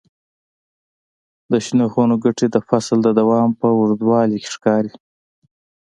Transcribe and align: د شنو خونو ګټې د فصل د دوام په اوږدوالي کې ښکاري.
د 1.49 1.51
شنو 1.65 1.85
خونو 1.93 2.15
ګټې 2.23 2.47
د 2.51 2.57
فصل 2.67 2.97
د 3.03 3.07
دوام 3.19 3.49
په 3.59 3.67
اوږدوالي 3.77 4.37
کې 4.43 4.49
ښکاري. 4.55 4.91